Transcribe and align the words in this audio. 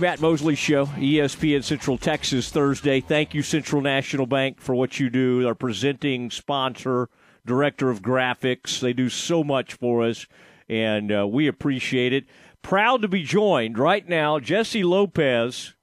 Matt 0.00 0.20
Mosley 0.20 0.54
Show, 0.54 0.86
ESPN 0.86 1.64
Central 1.64 1.98
Texas, 1.98 2.50
Thursday. 2.50 3.00
Thank 3.00 3.34
you, 3.34 3.42
Central 3.42 3.82
National 3.82 4.26
Bank, 4.26 4.60
for 4.60 4.74
what 4.74 5.00
you 5.00 5.10
do. 5.10 5.46
Our 5.46 5.54
presenting 5.54 6.30
sponsor, 6.30 7.08
director 7.44 7.90
of 7.90 8.00
graphics. 8.00 8.80
They 8.80 8.92
do 8.92 9.08
so 9.08 9.42
much 9.42 9.74
for 9.74 10.04
us, 10.04 10.26
and 10.68 11.10
uh, 11.10 11.26
we 11.26 11.48
appreciate 11.48 12.12
it. 12.12 12.26
Proud 12.62 13.02
to 13.02 13.08
be 13.08 13.24
joined 13.24 13.78
right 13.78 14.08
now, 14.08 14.38
Jesse 14.38 14.84
Lopez, 14.84 15.74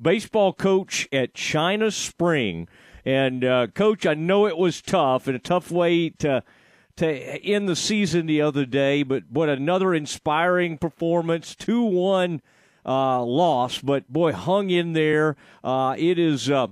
baseball 0.00 0.52
coach 0.52 1.08
at 1.12 1.32
China 1.32 1.90
Spring. 1.90 2.68
And, 3.04 3.44
uh, 3.44 3.68
Coach, 3.68 4.04
I 4.04 4.14
know 4.14 4.46
it 4.46 4.58
was 4.58 4.82
tough 4.82 5.26
and 5.26 5.36
a 5.36 5.40
tough 5.40 5.70
way 5.70 6.10
to 6.10 6.42
to 6.96 7.06
end 7.08 7.68
the 7.68 7.74
season 7.74 8.26
the 8.26 8.40
other 8.40 8.64
day, 8.64 9.02
but 9.02 9.24
what 9.28 9.48
another 9.48 9.94
inspiring 9.94 10.78
performance, 10.78 11.56
two 11.56 11.82
one 11.82 12.40
uh, 12.86 13.22
loss, 13.22 13.78
but 13.78 14.08
boy, 14.12 14.32
hung 14.32 14.70
in 14.70 14.92
there. 14.92 15.36
Uh, 15.62 15.94
it 15.98 16.18
is. 16.18 16.50
Uh, 16.50 16.68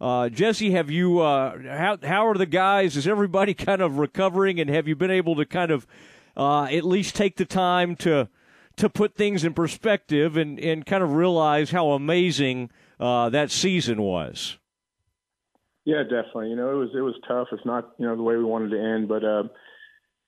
uh 0.00 0.28
Jesse, 0.28 0.72
have 0.72 0.90
you? 0.90 1.20
Uh, 1.20 1.58
how 1.62 1.98
how 2.02 2.26
are 2.26 2.34
the 2.34 2.46
guys? 2.46 2.96
Is 2.96 3.06
everybody 3.06 3.54
kind 3.68 3.80
of 3.80 3.98
recovering? 3.98 4.60
And 4.60 4.68
have 4.70 4.88
you 4.88 4.96
been 4.96 5.10
able 5.10 5.36
to 5.36 5.44
kind 5.44 5.70
of 5.70 5.86
uh, 6.36 6.64
at 6.64 6.84
least 6.84 7.14
take 7.14 7.36
the 7.36 7.44
time 7.44 7.96
to 7.96 8.28
to 8.76 8.88
put 8.88 9.14
things 9.14 9.44
in 9.44 9.52
perspective 9.52 10.36
and, 10.36 10.58
and 10.58 10.86
kind 10.86 11.02
of 11.02 11.12
realize 11.12 11.70
how 11.70 11.90
amazing 11.90 12.70
that 12.98 13.50
season 13.50 14.00
was? 14.00 14.58
Yeah, 15.84 16.04
definitely. 16.04 16.50
You 16.50 16.56
know, 16.56 16.70
it 16.70 16.76
was 16.76 16.90
it 16.94 17.00
was 17.00 17.14
tough. 17.26 17.48
It's 17.52 17.66
not 17.66 17.92
you 17.98 18.06
know 18.06 18.16
the 18.16 18.22
way 18.22 18.36
we 18.36 18.44
wanted 18.44 18.70
to 18.70 18.80
end, 18.80 19.08
but 19.08 19.22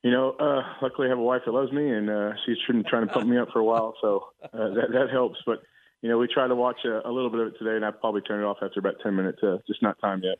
you 0.04 0.10
know, 0.10 0.32
uh, 0.38 0.62
luckily 0.82 1.06
I 1.06 1.10
have 1.10 1.18
a 1.18 1.22
wife 1.22 1.42
that 1.46 1.52
loves 1.52 1.72
me, 1.72 1.90
and 1.90 2.10
uh, 2.10 2.32
she's 2.45 2.58
been 2.68 2.84
trying 2.84 3.08
to 3.08 3.12
pump 3.12 3.26
me 3.26 3.38
up 3.38 3.48
for 3.52 3.60
a 3.60 3.64
while, 3.64 3.95
so 4.02 4.26
uh, 4.45 4.68
that 4.74 4.92
that 4.92 5.06
helps. 5.10 5.38
But 5.46 5.62
you 6.02 6.10
know, 6.10 6.18
we 6.18 6.29
tried 6.29 6.48
to 6.48 6.54
watch 6.54 6.84
a, 6.84 7.09
a 7.09 7.10
little 7.10 7.30
bit 7.30 7.40
of 7.40 7.46
it 7.48 7.59
today, 7.59 7.74
and 7.74 7.84
I 7.87 7.90
probably 7.90 8.20
turned 8.20 8.42
it 8.42 8.45
off 8.45 8.59
after 8.60 8.80
about 8.80 8.96
ten 9.02 9.16
minutes. 9.16 9.38
Uh, 9.42 9.56
just 9.66 9.82
not 9.82 9.98
time 10.02 10.23
yet. 10.23 10.38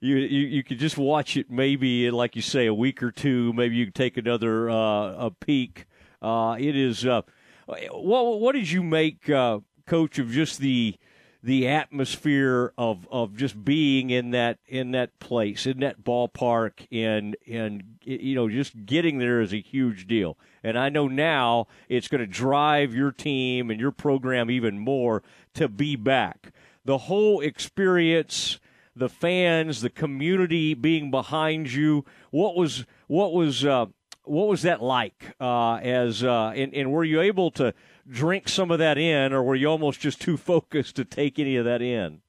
you, 0.00 0.16
you 0.16 0.46
you 0.46 0.64
could 0.64 0.78
just 0.78 0.96
watch 0.96 1.36
it 1.36 1.50
maybe 1.50 2.10
like 2.10 2.36
you 2.36 2.42
say, 2.42 2.64
a 2.64 2.72
week 2.72 3.02
or 3.02 3.12
two. 3.12 3.52
Maybe 3.52 3.76
you 3.76 3.90
take 3.90 4.16
another 4.16 4.70
uh, 4.70 5.26
a 5.26 5.30
peek. 5.30 5.84
Uh, 6.22 6.56
it 6.58 6.74
is. 6.74 7.04
Uh, 7.04 7.20
what 7.90 8.40
what 8.40 8.54
did 8.54 8.70
you 8.70 8.82
make, 8.82 9.28
uh, 9.28 9.58
Coach, 9.86 10.18
of 10.18 10.30
just 10.30 10.58
the 10.58 10.96
the 11.42 11.68
atmosphere 11.68 12.72
of, 12.76 13.06
of 13.12 13.36
just 13.36 13.64
being 13.64 14.10
in 14.10 14.32
that 14.32 14.58
in 14.66 14.90
that 14.90 15.18
place 15.20 15.66
in 15.66 15.78
that 15.80 16.02
ballpark 16.02 16.86
and 16.90 17.36
and 17.46 17.98
you 18.02 18.34
know 18.34 18.48
just 18.48 18.84
getting 18.86 19.18
there 19.18 19.40
is 19.40 19.52
a 19.52 19.60
huge 19.60 20.06
deal. 20.06 20.36
And 20.64 20.76
I 20.76 20.88
know 20.88 21.06
now 21.06 21.68
it's 21.88 22.08
going 22.08 22.20
to 22.20 22.26
drive 22.26 22.94
your 22.94 23.12
team 23.12 23.70
and 23.70 23.80
your 23.80 23.92
program 23.92 24.50
even 24.50 24.78
more 24.78 25.22
to 25.54 25.68
be 25.68 25.94
back. 25.94 26.52
The 26.84 26.98
whole 26.98 27.40
experience 27.40 28.58
the 28.96 29.08
fans 29.08 29.80
the 29.80 29.90
community 29.90 30.74
being 30.74 31.08
behind 31.08 31.72
you 31.72 32.04
what 32.30 32.56
was 32.56 32.84
what 33.06 33.32
was 33.32 33.64
uh, 33.64 33.86
what 34.24 34.48
was 34.48 34.62
that 34.62 34.82
like 34.82 35.34
uh, 35.40 35.74
as 35.74 36.22
uh, 36.22 36.52
and, 36.54 36.74
and 36.74 36.92
were 36.92 37.04
you 37.04 37.20
able 37.20 37.50
to 37.52 37.72
drink 38.10 38.48
some 38.48 38.70
of 38.70 38.78
that 38.78 38.98
in, 38.98 39.32
or 39.32 39.42
were 39.42 39.54
you 39.54 39.66
almost 39.66 40.00
just 40.00 40.20
too 40.20 40.36
focused 40.36 40.96
to 40.96 41.04
take 41.04 41.38
any 41.38 41.56
of 41.56 41.64
that 41.64 41.82
in? 41.82 42.20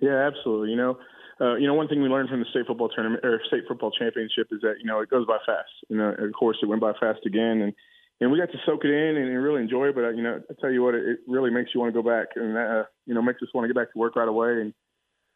Yeah, 0.00 0.26
absolutely. 0.26 0.70
You 0.70 0.76
know, 0.76 0.98
uh, 1.40 1.54
you 1.56 1.66
know, 1.66 1.74
one 1.74 1.88
thing 1.88 2.02
we 2.02 2.08
learned 2.08 2.28
from 2.28 2.40
the 2.40 2.46
state 2.50 2.66
football 2.66 2.88
tournament 2.88 3.24
or 3.24 3.40
state 3.46 3.64
football 3.66 3.90
championship 3.90 4.48
is 4.50 4.60
that 4.60 4.74
you 4.80 4.86
know 4.86 5.00
it 5.00 5.10
goes 5.10 5.26
by 5.26 5.38
fast. 5.46 5.70
You 5.88 5.96
know, 5.96 6.14
of 6.16 6.32
course, 6.32 6.58
it 6.62 6.66
went 6.66 6.80
by 6.80 6.92
fast 6.98 7.20
again, 7.26 7.60
and 7.62 7.72
and 8.20 8.30
we 8.30 8.38
got 8.38 8.52
to 8.52 8.58
soak 8.64 8.84
it 8.84 8.90
in 8.90 9.16
and 9.16 9.42
really 9.42 9.62
enjoy 9.62 9.88
it. 9.88 9.94
But 9.94 10.04
uh, 10.04 10.10
you 10.10 10.22
know, 10.22 10.40
I 10.48 10.54
tell 10.60 10.70
you 10.70 10.82
what, 10.82 10.94
it, 10.94 11.18
really 11.26 11.50
makes 11.50 11.70
you 11.74 11.80
want 11.80 11.92
to 11.92 12.02
go 12.02 12.08
back, 12.08 12.28
and 12.36 12.56
uh, 12.56 12.84
you 13.06 13.14
know, 13.14 13.22
makes 13.22 13.42
us 13.42 13.48
want 13.52 13.64
to 13.64 13.72
get 13.72 13.80
back 13.80 13.92
to 13.92 13.98
work 13.98 14.16
right 14.16 14.28
away. 14.28 14.60
And 14.60 14.74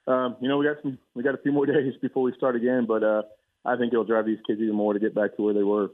um, 0.06 0.36
you 0.40 0.48
know, 0.48 0.58
we 0.58 0.66
got 0.66 0.76
some, 0.82 0.98
we 1.14 1.22
got 1.22 1.34
a 1.34 1.42
few 1.42 1.52
more 1.52 1.66
days 1.66 1.94
before 2.00 2.22
we 2.22 2.32
start 2.36 2.54
again, 2.54 2.86
but 2.86 3.02
uh, 3.02 3.22
I 3.64 3.76
think 3.76 3.92
it'll 3.92 4.04
drive 4.04 4.26
these 4.26 4.38
kids 4.46 4.60
even 4.60 4.76
more 4.76 4.92
to 4.92 5.00
get 5.00 5.14
back 5.14 5.36
to 5.36 5.42
where 5.42 5.54
they 5.54 5.64
were 5.64 5.88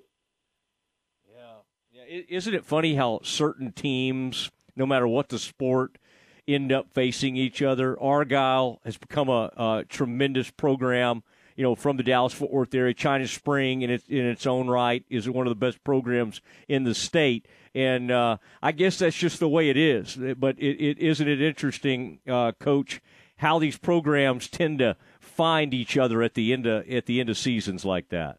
isn't 2.09 2.55
it 2.55 2.65
funny 2.65 2.95
how 2.95 3.21
certain 3.23 3.73
teams, 3.73 4.51
no 4.77 4.87
matter 4.87 5.07
what 5.07 5.29
the 5.29 5.39
sport, 5.39 5.99
end 6.47 6.73
up 6.73 6.93
facing 6.93 7.37
each 7.37 7.63
other? 7.63 8.01
Argyle 8.01 8.81
has 8.85 8.97
become 8.97 9.29
a, 9.29 9.51
a 9.57 9.85
tremendous 9.89 10.51
program. 10.51 11.23
You 11.57 11.63
know, 11.63 11.77
from 11.77 11.97
the 11.97 12.03
Dallas 12.03 12.33
Fort 12.33 12.51
Worth 12.51 12.75
area, 12.75 12.95
China 12.95 13.29
Spring 13.29 13.83
in 13.83 13.91
its 13.91 14.09
in 14.09 14.27
its 14.27 14.45
own 14.45 14.67
right 14.69 15.05
is 15.09 15.31
one 15.31 15.47
of 15.47 15.53
the 15.53 15.67
best 15.67 15.85
programs 15.85 16.41
in 16.67 16.83
the 16.83 16.95
state, 16.95 17.47
and 17.77 18.11
uh, 18.11 18.39
I 18.61 18.73
guess 18.73 18.99
that's 18.99 19.17
just 19.17 19.39
the 19.39 19.49
way 19.49 19.69
it 19.69 19.77
is. 19.77 20.19
But 20.37 20.59
it, 20.59 20.85
it 20.85 20.99
isn't 20.99 21.29
it 21.29 21.41
interesting, 21.41 22.19
uh, 22.29 22.53
Coach, 22.59 23.01
how 23.37 23.61
these 23.61 23.79
programs 23.79 24.49
tend 24.49 24.81
to 24.81 24.97
find 25.21 25.73
each 25.73 25.97
other 25.97 26.23
at 26.23 26.35
the 26.35 26.53
end 26.53 26.67
of 26.67 26.91
at 26.91 27.07
the 27.07 27.21
end 27.21 27.31
of 27.31 27.39
seasons 27.39 27.85
like 27.85 28.09
that. 28.09 28.39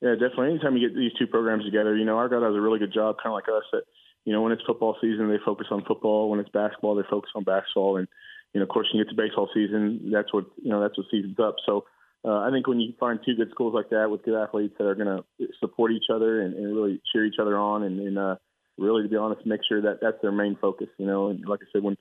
Yeah, 0.00 0.12
definitely. 0.12 0.50
Anytime 0.50 0.76
you 0.76 0.88
get 0.88 0.96
these 0.96 1.12
two 1.18 1.26
programs 1.26 1.64
together, 1.64 1.96
you 1.96 2.04
know, 2.04 2.16
Argyle 2.16 2.40
does 2.40 2.54
a 2.54 2.60
really 2.60 2.78
good 2.78 2.92
job, 2.94 3.16
kind 3.16 3.32
of 3.32 3.34
like 3.34 3.48
us. 3.48 3.64
That 3.72 3.82
you 4.24 4.32
know, 4.32 4.42
when 4.42 4.52
it's 4.52 4.62
football 4.66 4.96
season, 5.00 5.28
they 5.28 5.38
focus 5.44 5.66
on 5.70 5.84
football. 5.84 6.30
When 6.30 6.38
it's 6.38 6.50
basketball, 6.50 6.94
they 6.94 7.08
focus 7.08 7.30
on 7.34 7.44
basketball. 7.44 7.96
And 7.96 8.06
you 8.54 8.60
know, 8.60 8.64
of 8.64 8.68
course, 8.68 8.86
you 8.92 9.02
get 9.02 9.10
to 9.10 9.16
baseball 9.16 9.48
season, 9.52 10.10
that's 10.12 10.32
what 10.32 10.46
you 10.62 10.70
know, 10.70 10.80
that's 10.80 10.96
what 10.96 11.06
season's 11.10 11.38
up. 11.40 11.56
So 11.66 11.84
uh, 12.24 12.38
I 12.40 12.50
think 12.50 12.66
when 12.66 12.80
you 12.80 12.94
find 12.98 13.18
two 13.24 13.34
good 13.34 13.50
schools 13.50 13.74
like 13.74 13.90
that 13.90 14.10
with 14.10 14.22
good 14.22 14.40
athletes 14.40 14.74
that 14.78 14.86
are 14.86 14.94
going 14.94 15.22
to 15.38 15.48
support 15.60 15.92
each 15.92 16.10
other 16.12 16.42
and, 16.42 16.54
and 16.54 16.74
really 16.74 17.00
cheer 17.12 17.24
each 17.24 17.38
other 17.40 17.56
on, 17.56 17.82
and, 17.82 18.00
and 18.00 18.18
uh, 18.18 18.36
really, 18.76 19.02
to 19.02 19.08
be 19.08 19.16
honest, 19.16 19.46
make 19.46 19.60
sure 19.68 19.82
that 19.82 19.98
that's 20.00 20.20
their 20.22 20.32
main 20.32 20.56
focus. 20.60 20.88
You 20.98 21.06
know, 21.06 21.28
and 21.28 21.44
like 21.46 21.60
I 21.62 21.66
said, 21.72 21.82
when 21.82 21.96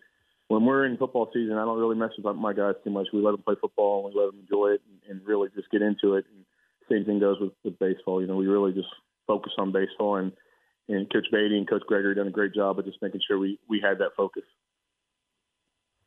when 0.50 0.66
we're 0.66 0.86
in 0.86 0.98
football 0.98 1.30
season, 1.34 1.58
I 1.58 1.66
don't 1.66 1.80
really 1.80 1.98
mess 1.98 2.12
with 2.18 2.36
my 2.36 2.54
guys 2.54 2.76
too 2.84 2.90
much. 2.90 3.08
We 3.12 3.22
let 3.22 3.32
them 3.32 3.42
play 3.42 3.56
football 3.60 4.06
and 4.06 4.14
we 4.14 4.22
let 4.22 4.32
them 4.32 4.40
enjoy 4.42 4.76
it 4.76 4.82
and, 4.88 5.18
and 5.18 5.28
really 5.28 5.50
just 5.56 5.70
get 5.72 5.82
into 5.82 6.16
it. 6.16 6.26
And, 6.34 6.46
same 6.90 7.06
thing 7.06 7.20
goes 7.20 7.40
with, 7.40 7.54
with 7.64 7.80
baseball. 7.80 8.22
You 8.22 8.28
know, 8.28 8.36
we 8.36 8.48
really 8.48 8.74
just 8.74 8.90
focus 9.26 9.54
on 9.58 9.72
baseball, 9.72 10.18
and 10.18 10.32
and 10.90 11.12
Coach 11.12 11.28
Beatty 11.32 11.58
and 11.58 11.70
Coach 11.70 11.84
Gregory 11.88 12.16
done 12.16 12.28
a 12.28 12.32
great 12.32 12.54
job 12.54 12.80
of 12.80 12.86
just 12.86 13.02
making 13.02 13.22
sure 13.28 13.38
we 13.38 13.60
we 13.68 13.80
had 13.80 14.00
that 14.00 14.12
focus. 14.16 14.44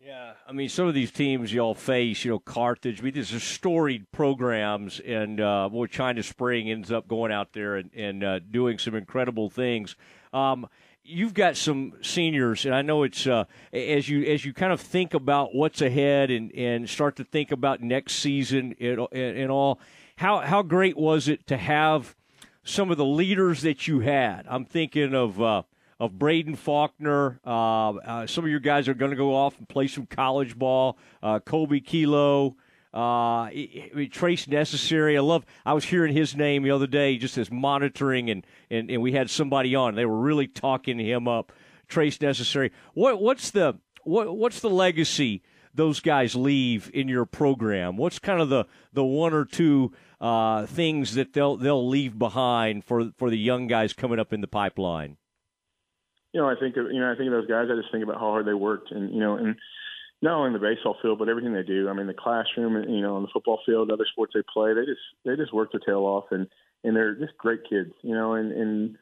Yeah, 0.02 0.32
I 0.48 0.52
mean, 0.52 0.70
some 0.70 0.86
of 0.86 0.94
these 0.94 1.10
teams 1.10 1.52
y'all 1.52 1.74
face, 1.74 2.24
you 2.24 2.30
know, 2.30 2.38
Carthage. 2.38 3.00
I 3.00 3.02
mean, 3.02 3.12
these 3.12 3.34
are 3.34 3.40
storied 3.40 4.10
programs, 4.12 4.98
and 4.98 5.38
uh, 5.38 5.68
boy, 5.68 5.86
China 5.86 6.22
Spring 6.22 6.70
ends 6.70 6.90
up 6.90 7.06
going 7.06 7.30
out 7.30 7.52
there 7.52 7.76
and, 7.76 7.90
and 7.94 8.24
uh, 8.24 8.38
doing 8.38 8.78
some 8.78 8.94
incredible 8.94 9.50
things. 9.50 9.96
Um, 10.32 10.66
you've 11.04 11.34
got 11.34 11.58
some 11.58 11.92
seniors, 12.00 12.64
and 12.64 12.74
I 12.74 12.80
know 12.80 13.02
it's 13.02 13.26
uh, 13.26 13.44
as 13.74 14.08
you 14.08 14.24
as 14.24 14.42
you 14.42 14.54
kind 14.54 14.72
of 14.72 14.80
think 14.80 15.12
about 15.12 15.54
what's 15.54 15.82
ahead 15.82 16.30
and, 16.30 16.50
and 16.54 16.88
start 16.88 17.16
to 17.16 17.24
think 17.24 17.52
about 17.52 17.82
next 17.82 18.14
season 18.14 18.74
and, 18.80 19.06
and 19.12 19.50
all 19.50 19.80
how 20.20 20.40
how 20.40 20.62
great 20.62 20.98
was 20.98 21.28
it 21.28 21.46
to 21.46 21.56
have 21.56 22.14
some 22.62 22.90
of 22.90 22.98
the 22.98 23.04
leaders 23.06 23.62
that 23.62 23.88
you 23.88 24.00
had? 24.00 24.46
I'm 24.48 24.66
thinking 24.66 25.14
of 25.14 25.40
uh, 25.40 25.62
of 25.98 26.18
Braden 26.18 26.56
Faulkner. 26.56 27.40
Uh, 27.44 27.92
uh, 27.92 28.26
some 28.26 28.44
of 28.44 28.50
your 28.50 28.60
guys 28.60 28.86
are 28.86 28.94
going 28.94 29.12
to 29.12 29.16
go 29.16 29.34
off 29.34 29.56
and 29.58 29.66
play 29.66 29.86
some 29.86 30.04
college 30.04 30.58
ball. 30.58 30.98
Uh, 31.22 31.40
Colby 31.40 31.80
Kilo. 31.80 32.56
Uh, 32.92 33.48
Trace 34.10 34.46
Necessary. 34.46 35.16
I 35.16 35.20
love. 35.20 35.46
I 35.64 35.72
was 35.72 35.84
hearing 35.84 36.14
his 36.14 36.36
name 36.36 36.64
the 36.64 36.72
other 36.72 36.88
day, 36.88 37.16
just 37.16 37.38
as 37.38 37.50
monitoring, 37.50 38.28
and, 38.28 38.44
and, 38.68 38.90
and 38.90 39.00
we 39.00 39.12
had 39.12 39.30
somebody 39.30 39.76
on. 39.76 39.94
They 39.94 40.04
were 40.04 40.18
really 40.18 40.48
talking 40.48 40.98
him 40.98 41.28
up. 41.28 41.52
Trace 41.88 42.20
Necessary. 42.20 42.72
What 42.92 43.22
what's 43.22 43.52
the 43.52 43.78
what 44.02 44.36
what's 44.36 44.60
the 44.60 44.70
legacy 44.70 45.42
those 45.72 46.00
guys 46.00 46.34
leave 46.34 46.90
in 46.92 47.08
your 47.08 47.24
program? 47.24 47.96
What's 47.96 48.18
kind 48.18 48.40
of 48.40 48.48
the 48.48 48.66
the 48.92 49.04
one 49.04 49.32
or 49.32 49.44
two 49.44 49.92
uh, 50.20 50.66
things 50.66 51.14
that 51.14 51.32
they'll 51.32 51.56
they'll 51.56 51.88
leave 51.88 52.18
behind 52.18 52.84
for 52.84 53.10
for 53.16 53.30
the 53.30 53.38
young 53.38 53.66
guys 53.66 53.92
coming 53.92 54.18
up 54.18 54.32
in 54.32 54.40
the 54.40 54.48
pipeline? 54.48 55.16
You 56.32 56.40
know, 56.40 56.48
I 56.48 56.54
think 56.60 56.76
of, 56.76 56.86
you 56.92 57.00
know 57.00 57.10
I 57.10 57.16
think 57.16 57.26
of 57.26 57.32
those 57.32 57.48
guys. 57.48 57.68
I 57.70 57.76
just 57.76 57.90
think 57.90 58.04
about 58.04 58.16
how 58.16 58.30
hard 58.30 58.46
they 58.46 58.54
worked, 58.54 58.90
and 58.90 59.12
you 59.12 59.20
know, 59.20 59.36
and 59.36 59.56
not 60.22 60.34
only 60.34 60.48
in 60.48 60.52
the 60.52 60.58
baseball 60.58 60.96
field, 61.00 61.18
but 61.18 61.28
everything 61.28 61.54
they 61.54 61.62
do. 61.62 61.88
I 61.88 61.94
mean, 61.94 62.06
the 62.06 62.14
classroom, 62.14 62.76
and 62.76 62.94
you 62.94 63.00
know, 63.00 63.16
on 63.16 63.22
the 63.22 63.28
football 63.32 63.60
field, 63.64 63.90
other 63.90 64.06
sports 64.12 64.32
they 64.34 64.42
play, 64.52 64.74
they 64.74 64.84
just 64.84 65.00
they 65.24 65.36
just 65.36 65.54
work 65.54 65.72
their 65.72 65.80
tail 65.80 66.00
off, 66.00 66.26
and 66.30 66.46
and 66.84 66.94
they're 66.94 67.14
just 67.14 67.36
great 67.38 67.60
kids. 67.68 67.92
You 68.02 68.14
know, 68.14 68.34
and 68.34 68.52
and 68.52 68.96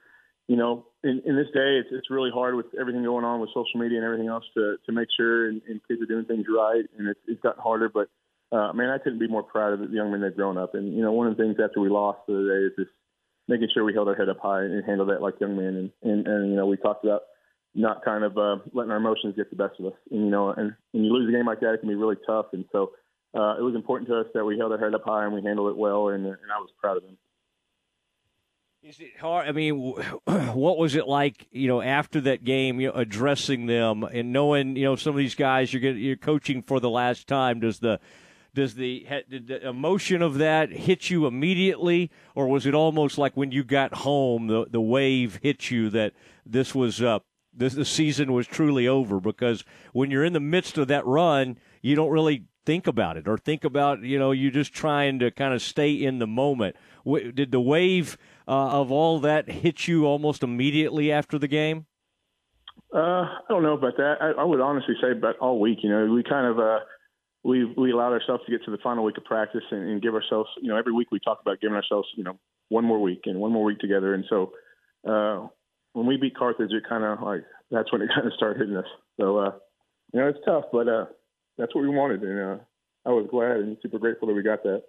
you 0.46 0.56
know, 0.56 0.86
in, 1.02 1.20
in 1.26 1.36
this 1.36 1.48
day, 1.52 1.78
it's 1.78 1.88
it's 1.90 2.10
really 2.10 2.30
hard 2.32 2.54
with 2.54 2.66
everything 2.80 3.02
going 3.02 3.24
on 3.24 3.40
with 3.40 3.50
social 3.50 3.80
media 3.80 3.98
and 3.98 4.04
everything 4.04 4.28
else 4.28 4.44
to 4.54 4.76
to 4.86 4.92
make 4.92 5.08
sure 5.16 5.48
and, 5.48 5.60
and 5.68 5.80
kids 5.88 6.00
are 6.00 6.06
doing 6.06 6.24
things 6.24 6.46
right, 6.48 6.84
and 6.96 7.08
it's 7.08 7.20
it's 7.26 7.40
gotten 7.40 7.62
harder, 7.62 7.88
but 7.88 8.08
uh, 8.50 8.72
man, 8.72 8.90
I 8.90 8.98
couldn't 8.98 9.18
be 9.18 9.28
more 9.28 9.42
proud 9.42 9.74
of 9.74 9.80
the 9.80 9.94
young 9.94 10.10
men 10.10 10.20
they've 10.20 10.34
grown 10.34 10.56
up. 10.56 10.74
And 10.74 10.94
you 10.94 11.02
know, 11.02 11.12
one 11.12 11.26
of 11.26 11.36
the 11.36 11.42
things 11.42 11.56
after 11.62 11.80
we 11.80 11.88
lost 11.88 12.20
the 12.26 12.34
other 12.34 12.48
day 12.48 12.66
is 12.66 12.72
just 12.78 12.96
making 13.46 13.68
sure 13.72 13.84
we 13.84 13.94
held 13.94 14.08
our 14.08 14.14
head 14.14 14.28
up 14.28 14.38
high 14.40 14.62
and 14.62 14.84
handled 14.84 15.10
that 15.10 15.22
like 15.22 15.40
young 15.40 15.56
men. 15.56 15.90
And 16.02 16.10
and, 16.10 16.26
and 16.26 16.50
you 16.50 16.56
know, 16.56 16.66
we 16.66 16.76
talked 16.76 17.04
about 17.04 17.22
not 17.74 18.04
kind 18.04 18.24
of 18.24 18.36
uh, 18.38 18.56
letting 18.72 18.90
our 18.90 18.96
emotions 18.96 19.34
get 19.36 19.50
the 19.50 19.56
best 19.56 19.78
of 19.78 19.86
us. 19.86 19.98
And 20.10 20.24
you 20.24 20.30
know, 20.30 20.50
and 20.50 20.74
when 20.92 21.04
you 21.04 21.12
lose 21.12 21.28
a 21.28 21.36
game 21.36 21.46
like 21.46 21.60
that, 21.60 21.74
it 21.74 21.80
can 21.80 21.88
be 21.88 21.94
really 21.94 22.16
tough. 22.26 22.46
And 22.52 22.64
so 22.72 22.92
uh, 23.34 23.56
it 23.58 23.62
was 23.62 23.74
important 23.74 24.08
to 24.08 24.20
us 24.20 24.26
that 24.34 24.44
we 24.44 24.56
held 24.58 24.72
our 24.72 24.78
head 24.78 24.94
up 24.94 25.04
high 25.04 25.24
and 25.24 25.34
we 25.34 25.42
handled 25.42 25.70
it 25.70 25.76
well. 25.76 26.08
And, 26.08 26.24
and 26.24 26.36
I 26.52 26.58
was 26.58 26.70
proud 26.80 26.96
of 26.96 27.02
them. 27.02 27.18
Is 28.82 29.00
it 29.00 29.18
hard? 29.20 29.48
I 29.48 29.52
mean, 29.52 29.74
what 30.24 30.78
was 30.78 30.94
it 30.94 31.06
like? 31.06 31.46
You 31.50 31.68
know, 31.68 31.82
after 31.82 32.20
that 32.22 32.44
game, 32.44 32.80
you 32.80 32.88
know, 32.88 32.94
addressing 32.94 33.66
them 33.66 34.02
and 34.04 34.32
knowing, 34.32 34.76
you 34.76 34.84
know, 34.84 34.96
some 34.96 35.10
of 35.10 35.18
these 35.18 35.34
guys 35.34 35.72
you're 35.72 35.80
getting, 35.80 36.02
you're 36.02 36.16
coaching 36.16 36.62
for 36.62 36.80
the 36.80 36.88
last 36.88 37.26
time. 37.26 37.60
Does 37.60 37.80
the 37.80 38.00
does 38.54 38.74
the 38.74 39.06
did 39.28 39.46
the 39.48 39.68
emotion 39.68 40.22
of 40.22 40.38
that 40.38 40.70
hit 40.70 41.10
you 41.10 41.26
immediately, 41.26 42.10
or 42.34 42.48
was 42.48 42.66
it 42.66 42.74
almost 42.74 43.18
like 43.18 43.36
when 43.36 43.52
you 43.52 43.64
got 43.64 43.94
home, 43.94 44.46
the 44.46 44.66
the 44.68 44.80
wave 44.80 45.38
hit 45.42 45.70
you 45.70 45.90
that 45.90 46.12
this 46.44 46.74
was 46.74 47.02
uh, 47.02 47.20
this 47.52 47.74
the 47.74 47.84
season 47.84 48.32
was 48.32 48.46
truly 48.46 48.88
over? 48.88 49.20
Because 49.20 49.64
when 49.92 50.10
you're 50.10 50.24
in 50.24 50.32
the 50.32 50.40
midst 50.40 50.78
of 50.78 50.88
that 50.88 51.06
run, 51.06 51.58
you 51.82 51.94
don't 51.94 52.10
really 52.10 52.44
think 52.66 52.86
about 52.86 53.16
it 53.16 53.26
or 53.26 53.38
think 53.38 53.64
about 53.64 54.02
you 54.02 54.18
know 54.18 54.30
you're 54.30 54.50
just 54.50 54.72
trying 54.72 55.18
to 55.18 55.30
kind 55.30 55.54
of 55.54 55.62
stay 55.62 55.92
in 55.92 56.18
the 56.18 56.26
moment. 56.26 56.76
Did 57.06 57.52
the 57.52 57.60
wave 57.60 58.18
uh, 58.46 58.80
of 58.80 58.90
all 58.90 59.20
that 59.20 59.48
hit 59.48 59.88
you 59.88 60.04
almost 60.04 60.42
immediately 60.42 61.10
after 61.12 61.38
the 61.38 61.48
game? 61.48 61.86
Uh, 62.94 62.98
I 62.98 63.40
don't 63.48 63.62
know 63.62 63.74
about 63.74 63.96
that. 63.96 64.16
I, 64.20 64.40
I 64.40 64.44
would 64.44 64.60
honestly 64.60 64.94
say 65.00 65.12
about 65.12 65.36
all 65.38 65.60
week. 65.60 65.78
You 65.82 65.90
know, 65.90 66.12
we 66.12 66.22
kind 66.22 66.46
of 66.46 66.58
uh, 66.58 66.78
we 67.44 67.64
we 67.64 67.92
allowed 67.92 68.12
ourselves 68.12 68.42
to 68.46 68.50
get 68.50 68.64
to 68.64 68.70
the 68.70 68.78
final 68.78 69.04
week 69.04 69.16
of 69.16 69.24
practice 69.24 69.64
and, 69.70 69.88
and 69.88 70.02
give 70.02 70.14
ourselves. 70.14 70.48
You 70.60 70.68
know, 70.68 70.76
every 70.76 70.92
week 70.92 71.10
we 71.10 71.20
talk 71.20 71.40
about 71.40 71.60
giving 71.60 71.76
ourselves. 71.76 72.08
You 72.16 72.24
know, 72.24 72.38
one 72.68 72.84
more 72.84 73.00
week 73.00 73.22
and 73.26 73.38
one 73.38 73.52
more 73.52 73.64
week 73.64 73.78
together. 73.78 74.14
And 74.14 74.24
so 74.28 74.52
uh, 75.08 75.46
when 75.92 76.06
we 76.06 76.16
beat 76.16 76.36
Carthage, 76.36 76.70
it 76.72 76.84
kind 76.88 77.04
of 77.04 77.20
like 77.22 77.44
that's 77.70 77.92
when 77.92 78.02
it 78.02 78.10
kind 78.14 78.26
of 78.26 78.32
started 78.34 78.60
hitting 78.60 78.76
us. 78.76 78.86
So 79.18 79.38
uh, 79.38 79.52
you 80.12 80.20
know, 80.20 80.28
it's 80.28 80.38
tough, 80.44 80.64
but 80.72 80.88
uh, 80.88 81.06
that's 81.56 81.74
what 81.74 81.82
we 81.82 81.88
wanted, 81.88 82.22
and 82.22 82.40
uh, 82.40 82.62
I 83.06 83.10
was 83.10 83.26
glad 83.30 83.58
and 83.58 83.76
super 83.82 83.98
grateful 83.98 84.28
that 84.28 84.34
we 84.34 84.42
got 84.42 84.62
that. 84.64 84.84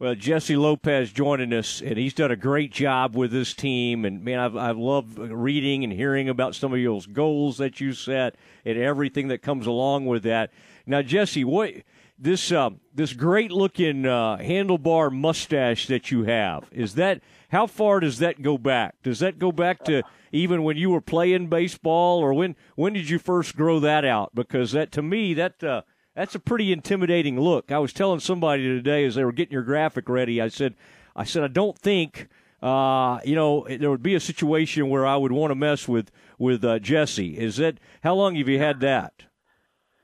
Well, 0.00 0.14
Jesse 0.14 0.54
Lopez 0.54 1.10
joining 1.12 1.52
us, 1.52 1.82
and 1.82 1.98
he's 1.98 2.14
done 2.14 2.30
a 2.30 2.36
great 2.36 2.70
job 2.70 3.16
with 3.16 3.32
this 3.32 3.52
team. 3.52 4.04
And 4.04 4.24
man, 4.24 4.38
I've 4.38 4.56
I've 4.56 4.78
loved 4.78 5.18
reading 5.18 5.82
and 5.82 5.92
hearing 5.92 6.28
about 6.28 6.54
some 6.54 6.72
of 6.72 6.78
your 6.78 7.00
goals 7.12 7.58
that 7.58 7.80
you 7.80 7.92
set 7.92 8.36
and 8.64 8.78
everything 8.78 9.26
that 9.28 9.42
comes 9.42 9.66
along 9.66 10.06
with 10.06 10.22
that. 10.22 10.52
Now, 10.88 11.02
Jesse, 11.02 11.44
what 11.44 11.74
this 12.18 12.50
uh, 12.50 12.70
this 12.94 13.12
great 13.12 13.52
looking 13.52 14.06
uh, 14.06 14.38
handlebar 14.38 15.12
mustache 15.12 15.86
that 15.86 16.10
you 16.10 16.24
have 16.24 16.66
is 16.72 16.94
that 16.94 17.20
how 17.50 17.66
far 17.66 18.00
does 18.00 18.18
that 18.18 18.40
go 18.40 18.56
back? 18.56 18.94
Does 19.02 19.18
that 19.18 19.38
go 19.38 19.52
back 19.52 19.84
to 19.84 20.02
even 20.32 20.62
when 20.62 20.78
you 20.78 20.88
were 20.88 21.02
playing 21.02 21.48
baseball, 21.48 22.20
or 22.20 22.32
when 22.32 22.56
when 22.74 22.94
did 22.94 23.10
you 23.10 23.18
first 23.18 23.54
grow 23.54 23.78
that 23.80 24.06
out? 24.06 24.34
Because 24.34 24.72
that 24.72 24.90
to 24.92 25.02
me 25.02 25.34
that 25.34 25.62
uh, 25.62 25.82
that's 26.14 26.34
a 26.34 26.40
pretty 26.40 26.72
intimidating 26.72 27.38
look. 27.38 27.70
I 27.70 27.78
was 27.78 27.92
telling 27.92 28.20
somebody 28.20 28.62
today 28.62 29.04
as 29.04 29.14
they 29.14 29.24
were 29.24 29.32
getting 29.32 29.52
your 29.52 29.62
graphic 29.62 30.08
ready. 30.08 30.40
I 30.40 30.48
said, 30.48 30.74
I 31.14 31.24
said, 31.24 31.44
I 31.44 31.48
don't 31.48 31.78
think, 31.78 32.28
uh, 32.62 33.20
you 33.24 33.36
know, 33.36 33.66
there 33.68 33.90
would 33.90 34.02
be 34.02 34.14
a 34.14 34.20
situation 34.20 34.88
where 34.88 35.06
I 35.06 35.16
would 35.16 35.32
want 35.32 35.50
to 35.50 35.54
mess 35.54 35.86
with 35.86 36.10
with 36.38 36.64
uh, 36.64 36.78
Jesse. 36.78 37.36
Is 37.38 37.58
that 37.58 37.78
how 38.02 38.14
long 38.14 38.36
have 38.36 38.48
you 38.48 38.58
had 38.58 38.80
that? 38.80 39.27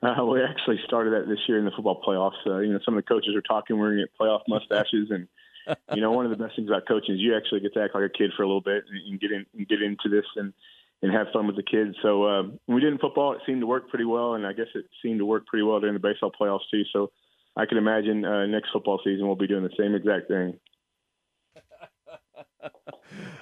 Uh, 0.05 0.23
we 0.25 0.43
actually 0.43 0.79
started 0.85 1.13
that 1.13 1.27
this 1.27 1.39
year 1.47 1.57
in 1.57 1.65
the 1.65 1.71
football 1.71 1.99
playoffs. 2.05 2.37
Uh, 2.45 2.59
you 2.59 2.71
know, 2.71 2.79
some 2.85 2.95
of 2.95 3.03
the 3.03 3.07
coaches 3.07 3.35
are 3.35 3.41
talking. 3.41 3.77
We're 3.77 3.95
going 3.95 4.05
playoff 4.19 4.41
mustaches, 4.47 5.09
and 5.09 5.27
you 5.93 6.01
know, 6.01 6.11
one 6.11 6.25
of 6.25 6.31
the 6.31 6.37
best 6.37 6.55
things 6.55 6.69
about 6.69 6.87
coaching 6.87 7.15
is 7.15 7.21
you 7.21 7.35
actually 7.35 7.61
get 7.61 7.73
to 7.73 7.81
act 7.81 7.95
like 7.95 8.03
a 8.03 8.09
kid 8.09 8.31
for 8.37 8.43
a 8.43 8.45
little 8.45 8.61
bit 8.61 8.83
and 9.07 9.19
get 9.19 9.31
in 9.31 9.45
and 9.57 9.67
get 9.67 9.81
into 9.81 10.09
this 10.09 10.25
and 10.35 10.53
and 11.01 11.11
have 11.11 11.27
fun 11.33 11.47
with 11.47 11.55
the 11.55 11.63
kids. 11.63 11.95
So 12.03 12.23
uh, 12.23 12.43
we 12.67 12.81
did 12.81 12.93
in 12.93 12.99
football, 12.99 13.33
it 13.33 13.39
seemed 13.45 13.61
to 13.61 13.67
work 13.67 13.89
pretty 13.89 14.05
well, 14.05 14.35
and 14.35 14.45
I 14.45 14.53
guess 14.53 14.67
it 14.75 14.85
seemed 15.01 15.19
to 15.19 15.25
work 15.25 15.47
pretty 15.47 15.63
well 15.63 15.79
during 15.79 15.93
the 15.95 15.99
baseball 15.99 16.31
playoffs 16.39 16.69
too. 16.71 16.83
So 16.93 17.11
I 17.55 17.65
can 17.65 17.77
imagine 17.77 18.23
uh, 18.25 18.45
next 18.45 18.69
football 18.71 18.99
season 19.03 19.25
we'll 19.25 19.35
be 19.35 19.47
doing 19.47 19.63
the 19.63 19.75
same 19.77 19.95
exact 19.95 20.27
thing. 20.27 20.59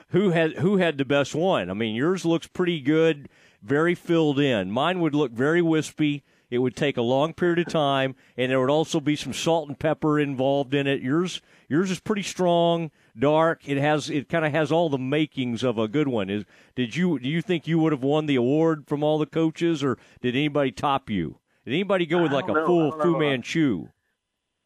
who 0.10 0.30
had 0.30 0.54
who 0.57 0.77
had 0.77 0.98
the 0.98 1.06
best 1.06 1.36
one? 1.36 1.69
I 1.69 1.74
mean, 1.74 1.95
yours 1.95 2.24
looks 2.24 2.48
pretty 2.48 2.80
good, 2.80 3.27
very 3.62 3.95
filled 3.95 4.39
in. 4.39 4.71
Mine 4.71 5.01
would 5.01 5.15
look 5.15 5.31
very 5.31 5.62
wispy. 5.62 6.24
It 6.53 6.59
would 6.59 6.75
take 6.75 6.97
a 6.97 7.01
long 7.01 7.33
period 7.33 7.57
of 7.57 7.65
time, 7.65 8.13
and 8.38 8.51
there 8.51 8.59
would 8.59 8.69
also 8.69 9.00
be 9.00 9.15
some 9.15 9.33
salt 9.33 9.67
and 9.67 9.79
pepper 9.79 10.19
involved 10.19 10.75
in 10.75 10.85
it. 10.85 11.01
Yours 11.01 11.41
yours 11.67 11.89
is 11.89 12.00
pretty 12.00 12.21
strong 12.21 12.91
dark. 13.17 13.67
It 13.67 13.79
has 13.79 14.07
it 14.07 14.29
kind 14.29 14.45
of 14.45 14.51
has 14.51 14.71
all 14.71 14.88
the 14.88 15.00
makings 15.00 15.63
of 15.63 15.79
a 15.79 15.88
good 15.88 16.07
one. 16.07 16.29
Is 16.29 16.45
did 16.75 16.95
you 16.95 17.17
do 17.17 17.27
you 17.27 17.41
think 17.41 17.65
you 17.65 17.79
would 17.79 17.91
have 17.91 18.03
won 18.03 18.27
the 18.27 18.35
award 18.35 18.83
from 18.85 19.03
all 19.03 19.17
the 19.17 19.25
coaches, 19.25 19.83
or 19.83 19.97
did 20.21 20.35
anybody 20.35 20.71
top 20.71 21.09
you? 21.09 21.39
Did 21.65 21.73
anybody 21.73 22.05
go 22.05 22.21
with 22.21 22.31
like 22.31 22.47
a 22.47 22.53
know. 22.53 22.65
full 22.67 22.91
Fu 23.01 23.17
Manchu? 23.17 23.88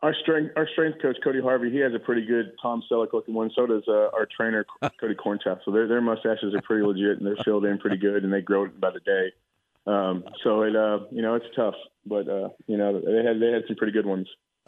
Our 0.01 0.13
strength 0.13 0.57
our 0.57 0.67
strength 0.73 1.01
coach 1.01 1.15
Cody 1.23 1.39
Harvey, 1.39 1.71
he 1.71 1.77
has 1.77 1.93
a 1.93 1.99
pretty 1.99 2.25
good 2.25 2.51
Tom 2.61 2.83
Selleck 2.91 3.13
looking 3.13 3.33
one. 3.33 3.49
So 3.55 3.65
does 3.65 3.83
uh, 3.87 4.09
our 4.13 4.27
trainer 4.35 4.65
Cody 4.99 5.15
Cornchop. 5.15 5.59
So 5.63 5.71
their 5.71 5.87
their 5.87 6.01
mustaches 6.01 6.53
are 6.53 6.61
pretty 6.61 6.85
legit 6.85 7.17
and 7.17 7.25
they're 7.25 7.41
filled 7.45 7.63
in 7.63 7.77
pretty 7.77 7.97
good 7.97 8.25
and 8.25 8.33
they 8.33 8.41
grow 8.41 8.67
by 8.67 8.91
the 8.91 8.99
day. 8.99 9.31
Um, 9.87 10.25
so 10.43 10.63
it 10.63 10.75
uh, 10.75 10.99
you 11.11 11.21
know 11.21 11.35
it's 11.35 11.45
tough, 11.55 11.75
but 12.05 12.27
uh, 12.27 12.49
you 12.67 12.77
know 12.77 12.99
they 12.99 13.23
had 13.25 13.39
they 13.39 13.51
had 13.51 13.63
some 13.67 13.77
pretty 13.77 13.93
good 13.93 14.05
ones. 14.05 14.27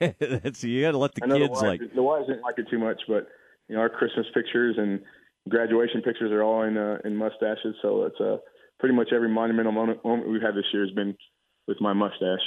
That's 0.00 0.64
you 0.64 0.82
got 0.82 0.92
to 0.92 0.98
let 0.98 1.14
the 1.14 1.20
kids 1.20 1.32
the 1.32 1.48
wives, 1.48 1.62
like 1.62 1.94
the 1.94 2.02
wives 2.02 2.26
didn't 2.26 2.42
like 2.42 2.58
it 2.58 2.66
too 2.68 2.78
much, 2.78 3.00
but 3.06 3.28
you 3.68 3.76
know 3.76 3.80
our 3.80 3.88
Christmas 3.88 4.26
pictures 4.34 4.76
and 4.78 5.00
graduation 5.48 6.02
pictures 6.02 6.32
are 6.32 6.42
all 6.42 6.62
in 6.62 6.76
uh, 6.76 6.98
in 7.04 7.14
mustaches, 7.14 7.76
so 7.82 8.02
it's 8.04 8.20
uh, 8.20 8.38
pretty 8.80 8.96
much 8.96 9.10
every 9.14 9.28
monumental 9.28 9.72
moment, 9.72 10.04
moment 10.04 10.28
we've 10.28 10.42
had 10.42 10.56
this 10.56 10.64
year 10.72 10.84
has 10.84 10.94
been 10.94 11.16
with 11.68 11.80
my 11.80 11.92
mustache. 11.92 12.42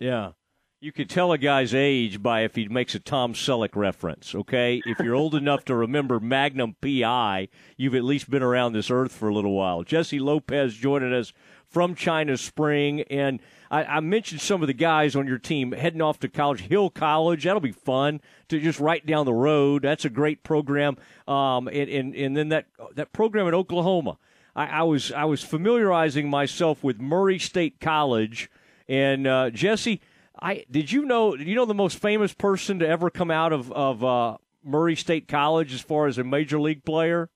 Yeah. 0.00 0.32
You 0.78 0.92
could 0.92 1.08
tell 1.08 1.32
a 1.32 1.38
guy's 1.38 1.72
age 1.72 2.22
by 2.22 2.42
if 2.42 2.54
he 2.54 2.68
makes 2.68 2.94
a 2.94 3.00
Tom 3.00 3.32
Selleck 3.32 3.74
reference, 3.74 4.34
okay? 4.34 4.82
If 4.84 4.98
you're 4.98 5.14
old 5.14 5.34
enough 5.34 5.64
to 5.64 5.74
remember 5.74 6.20
Magnum 6.20 6.76
PI, 6.82 7.48
you've 7.78 7.94
at 7.94 8.04
least 8.04 8.28
been 8.28 8.42
around 8.42 8.74
this 8.74 8.90
earth 8.90 9.12
for 9.12 9.30
a 9.30 9.34
little 9.34 9.54
while. 9.54 9.84
Jesse 9.84 10.18
Lopez 10.18 10.74
joining 10.74 11.14
us 11.14 11.32
from 11.66 11.94
China 11.94 12.36
Spring. 12.36 13.00
And 13.08 13.40
I, 13.70 13.84
I, 13.84 14.00
mentioned 14.00 14.42
some 14.42 14.60
of 14.60 14.66
the 14.66 14.74
guys 14.74 15.16
on 15.16 15.26
your 15.26 15.38
team 15.38 15.72
heading 15.72 16.02
off 16.02 16.20
to 16.20 16.28
college. 16.28 16.60
Hill 16.60 16.90
College, 16.90 17.44
that'll 17.44 17.60
be 17.60 17.72
fun 17.72 18.20
to 18.48 18.60
just 18.60 18.78
right 18.78 19.04
down 19.04 19.24
the 19.24 19.32
road. 19.32 19.80
That's 19.80 20.04
a 20.04 20.10
great 20.10 20.42
program. 20.42 20.98
Um, 21.26 21.68
and, 21.68 21.88
and, 21.88 22.14
and 22.14 22.36
then 22.36 22.50
that, 22.50 22.66
that 22.94 23.14
program 23.14 23.48
at 23.48 23.54
Oklahoma. 23.54 24.18
I, 24.54 24.66
I, 24.66 24.82
was, 24.82 25.10
I 25.10 25.24
was 25.24 25.42
familiarizing 25.42 26.28
myself 26.28 26.84
with 26.84 27.00
Murray 27.00 27.38
State 27.38 27.80
College. 27.80 28.50
And 28.88 29.26
uh, 29.26 29.48
Jesse, 29.48 30.02
I 30.40 30.64
did 30.70 30.92
you 30.92 31.04
know 31.04 31.36
did 31.36 31.46
you 31.46 31.54
know 31.54 31.64
the 31.64 31.74
most 31.74 31.98
famous 31.98 32.32
person 32.32 32.78
to 32.80 32.88
ever 32.88 33.10
come 33.10 33.30
out 33.30 33.52
of, 33.52 33.72
of 33.72 34.04
uh, 34.04 34.36
Murray 34.64 34.96
State 34.96 35.28
College 35.28 35.72
as 35.72 35.80
far 35.80 36.06
as 36.06 36.18
a 36.18 36.24
major 36.24 36.60
league 36.60 36.84
player? 36.84 37.30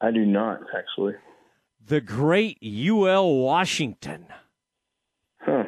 I 0.00 0.12
do 0.12 0.24
not, 0.24 0.60
actually 0.76 1.14
the 1.88 2.00
great 2.00 2.58
UL 2.62 3.36
Washington 3.36 4.26
huh. 5.40 5.64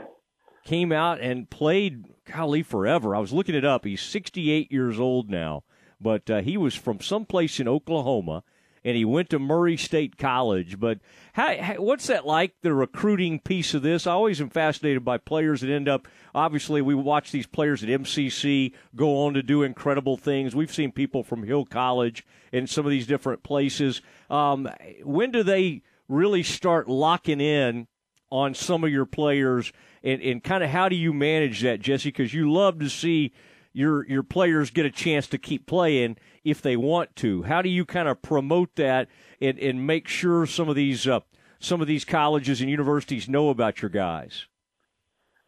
came 0.65 0.93
out 0.93 1.21
and 1.21 1.49
played, 1.49 2.05
golly, 2.25 2.63
forever. 2.63 3.17
I 3.17 3.19
was 3.19 3.33
looking 3.33 3.55
it 3.55 3.65
up. 3.65 3.85
He's 3.85 4.03
68 4.03 4.71
years 4.71 5.01
old 5.01 5.31
now, 5.31 5.65
but 6.01 6.29
uh, 6.31 6.43
he 6.43 6.57
was 6.57 6.75
from 6.75 7.01
someplace 7.01 7.59
in 7.59 7.67
Oklahoma, 7.67 8.45
and 8.85 8.97
he 8.97 9.05
went 9.05 9.31
to 9.31 9.39
Murray 9.39 9.77
State 9.77 10.17
College. 10.17 10.79
But 10.79 10.99
how, 11.35 11.57
how, 11.57 11.75
what's 11.75 12.07
that 12.07 12.27
like, 12.27 12.55
the 12.63 12.73
recruiting 12.73 13.39
piece 13.39 13.75
of 13.75 13.83
this? 13.83 14.07
I 14.07 14.13
always 14.13 14.41
am 14.41 14.51
fascinated 14.51 15.05
by 15.05 15.19
players 15.19 15.61
that 15.61 15.71
end 15.71 15.89
up, 15.89 16.09
obviously, 16.35 16.81
we 16.83 16.95
watch 16.95 17.31
these 17.31 17.47
players 17.47 17.83
at 17.83 17.89
MCC 17.89 18.73
go 18.95 19.25
on 19.25 19.35
to 19.35 19.43
do 19.43 19.63
incredible 19.63 20.17
things. 20.17 20.55
We've 20.55 20.73
seen 20.73 20.93
people 20.93 21.23
from 21.23 21.43
Hill 21.43 21.67
College 21.67 22.27
and 22.53 22.69
some 22.69 22.87
of 22.87 22.91
these 22.91 23.07
different 23.07 23.43
places. 23.43 24.01
Um, 24.29 24.69
when 25.03 25.31
do 25.31 25.43
they 25.43 25.83
really 26.09 26.43
start 26.43 26.89
locking 26.89 27.41
in 27.41 27.87
on 28.31 28.55
some 28.55 28.85
of 28.85 28.91
your 28.91 29.07
players 29.07 29.73
and, 30.03 30.23
and 30.23 30.43
kind 30.43 30.65
of 30.65 30.71
how 30.71 30.89
do 30.89 30.97
you 30.97 31.13
manage 31.13 31.61
that, 31.63 31.81
Jesse? 31.81 32.09
Because 32.09 32.33
you 32.33 32.51
love 32.51 32.79
to 32.79 32.89
see 32.89 33.33
your 33.73 34.07
your 34.09 34.23
players 34.23 34.71
get 34.71 34.87
a 34.87 34.91
chance 34.91 35.27
to 35.29 35.39
keep 35.39 35.67
playing 35.67 36.17
if 36.45 36.63
they 36.63 36.77
want 36.77 37.15
to. 37.17 37.43
How 37.43 37.63
do 37.63 37.69
you 37.69 37.85
kind 37.85 38.09
of 38.09 38.23
promote 38.23 38.75
that 38.77 39.09
and, 39.41 39.59
and 39.59 39.87
make 39.87 40.09
sure 40.09 40.47
some 40.47 40.69
of 40.69 40.77
these 40.77 41.07
uh, 41.07 41.21
some 41.59 41.81
of 41.81 41.87
these 41.87 42.05
colleges 42.05 42.61
and 42.61 42.71
universities 42.71 43.29
know 43.29 43.51
about 43.51 43.83
your 43.83 43.91
guys? 43.91 44.47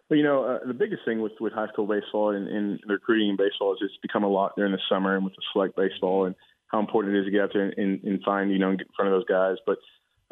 Well, 0.08 0.18
you 0.18 0.24
know, 0.24 0.44
uh, 0.44 0.66
the 0.66 0.74
biggest 0.74 1.02
thing 1.06 1.22
with, 1.22 1.32
with 1.40 1.54
high 1.54 1.68
school 1.68 1.86
baseball 1.86 2.34
and, 2.34 2.46
and 2.46 2.80
recruiting 2.86 3.30
in 3.30 3.36
baseball 3.36 3.72
is 3.72 3.78
it's 3.82 3.94
become 4.02 4.24
a 4.24 4.28
lot 4.28 4.52
during 4.56 4.72
the 4.72 4.80
summer 4.90 5.16
and 5.16 5.24
with 5.24 5.34
the 5.34 5.42
select 5.52 5.74
baseball 5.74 6.26
and 6.26 6.34
how 6.66 6.80
important 6.80 7.16
it 7.16 7.20
is 7.20 7.26
to 7.26 7.30
get 7.30 7.40
out 7.40 7.50
there 7.54 7.64
and, 7.64 7.74
and, 7.78 8.04
and 8.04 8.22
find, 8.22 8.50
you 8.50 8.58
know, 8.58 8.68
and 8.68 8.78
get 8.78 8.88
in 8.88 8.92
front 8.94 9.12
of 9.12 9.18
those 9.18 9.24
guys. 9.24 9.56
But 9.64 9.78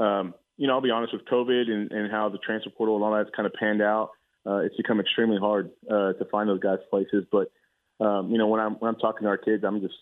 um, 0.02 0.34
you 0.58 0.66
know, 0.66 0.74
I'll 0.74 0.82
be 0.82 0.90
honest 0.90 1.14
with 1.14 1.24
COVID 1.24 1.70
and, 1.70 1.90
and 1.90 2.10
how 2.12 2.28
the 2.28 2.36
transfer 2.36 2.68
portal 2.68 2.96
and 2.96 3.04
all 3.04 3.12
that's 3.12 3.34
kind 3.34 3.46
of 3.46 3.54
panned 3.54 3.80
out. 3.80 4.10
Uh, 4.46 4.58
it's 4.58 4.76
become 4.76 5.00
extremely 5.00 5.38
hard 5.38 5.70
uh, 5.90 6.12
to 6.12 6.26
find 6.30 6.50
those 6.50 6.60
guys 6.60 6.78
places. 6.90 7.24
But 7.32 7.50
um, 8.00 8.30
you 8.30 8.38
know, 8.38 8.48
when 8.48 8.60
I'm 8.60 8.74
when 8.74 8.94
I'm 8.94 9.00
talking 9.00 9.22
to 9.22 9.28
our 9.28 9.38
kids, 9.38 9.64
I'm 9.64 9.80
just 9.80 9.94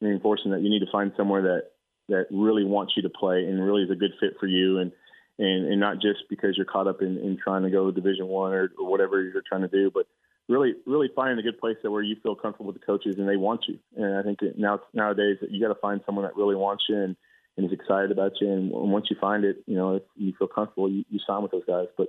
reinforcing 0.00 0.50
that 0.50 0.62
you 0.62 0.70
need 0.70 0.80
to 0.80 0.92
find 0.92 1.12
somewhere 1.16 1.42
that 1.42 1.62
that 2.08 2.26
really 2.30 2.64
wants 2.64 2.94
you 2.96 3.02
to 3.02 3.10
play 3.10 3.44
and 3.44 3.64
really 3.64 3.82
is 3.82 3.90
a 3.90 3.96
good 3.96 4.12
fit 4.20 4.34
for 4.38 4.46
you, 4.46 4.78
and 4.78 4.92
and, 5.38 5.66
and 5.66 5.80
not 5.80 6.00
just 6.00 6.20
because 6.30 6.56
you're 6.56 6.66
caught 6.66 6.86
up 6.86 7.02
in, 7.02 7.18
in 7.18 7.36
trying 7.42 7.62
to 7.62 7.70
go 7.70 7.86
to 7.86 7.92
Division 7.92 8.26
One 8.26 8.52
or, 8.52 8.72
or 8.78 8.88
whatever 8.88 9.22
you're 9.22 9.42
trying 9.46 9.62
to 9.62 9.68
do, 9.68 9.90
but 9.92 10.06
really, 10.48 10.74
really 10.86 11.10
finding 11.14 11.38
a 11.38 11.42
good 11.42 11.60
place 11.60 11.76
that 11.82 11.90
where 11.90 12.02
you 12.02 12.16
feel 12.22 12.34
comfortable 12.34 12.66
with 12.72 12.80
the 12.80 12.86
coaches 12.86 13.16
and 13.18 13.28
they 13.28 13.36
want 13.36 13.64
you. 13.68 13.78
And 13.96 14.16
I 14.16 14.22
think 14.22 14.38
now 14.56 14.80
nowadays 14.94 15.38
you 15.48 15.60
got 15.60 15.74
to 15.74 15.80
find 15.80 16.00
someone 16.06 16.24
that 16.24 16.36
really 16.36 16.54
wants 16.54 16.84
you 16.88 16.96
and, 16.96 17.16
and 17.56 17.66
is 17.66 17.72
excited 17.72 18.10
about 18.10 18.32
you. 18.40 18.50
And 18.50 18.70
once 18.70 19.06
you 19.10 19.16
find 19.20 19.44
it, 19.44 19.62
you 19.66 19.76
know, 19.76 19.96
if 19.96 20.02
you 20.14 20.32
feel 20.38 20.48
comfortable, 20.48 20.90
you, 20.90 21.04
you 21.10 21.18
sign 21.26 21.42
with 21.42 21.52
those 21.52 21.64
guys. 21.66 21.88
But 21.96 22.08